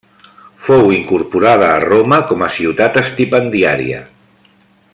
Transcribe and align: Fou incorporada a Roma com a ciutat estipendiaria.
Fou 0.67 0.87
incorporada 0.95 1.67
a 1.73 1.83
Roma 1.83 2.19
com 2.31 2.41
a 2.47 2.51
ciutat 2.55 2.99
estipendiaria. 3.03 4.01